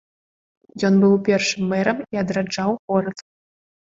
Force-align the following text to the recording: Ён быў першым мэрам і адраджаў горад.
Ён 0.87 0.93
быў 1.01 1.11
першым 1.27 1.61
мэрам 1.73 1.97
і 2.15 2.21
адраджаў 2.23 2.71
горад. 2.93 3.17